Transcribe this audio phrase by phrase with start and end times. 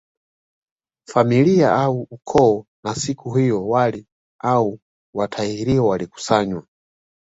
[1.11, 4.07] Familia au ukoo na siku hiyo wali
[4.43, 4.79] au
[5.15, 6.67] watahiriwa walikusanywa